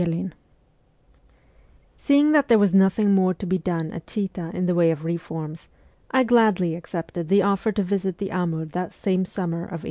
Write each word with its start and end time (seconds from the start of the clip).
IV 0.01 0.33
SEEING 1.95 2.31
that 2.31 2.47
there 2.47 2.57
was 2.57 2.73
nothing 2.73 3.13
more 3.13 3.35
to 3.35 3.45
be 3.45 3.59
done 3.59 3.91
at 3.91 4.07
Chita 4.07 4.49
in 4.51 4.65
the 4.65 4.73
way 4.73 4.89
of 4.89 5.05
reforms, 5.05 5.67
I 6.09 6.23
gladly 6.23 6.73
accepted 6.73 7.29
the 7.29 7.43
offer 7.43 7.71
to 7.73 7.83
visit 7.83 8.17
the 8.17 8.31
Amur 8.31 8.65
that 8.65 8.95
same 8.95 9.25
summer 9.25 9.57
of 9.57 9.77
1863. 9.77 9.79